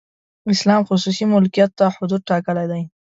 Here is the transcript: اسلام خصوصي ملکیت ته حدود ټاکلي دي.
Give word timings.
اسلام 0.53 0.81
خصوصي 0.89 1.23
ملکیت 1.33 1.71
ته 1.79 1.85
حدود 1.97 2.21
ټاکلي 2.29 2.65
دي. 2.71 2.83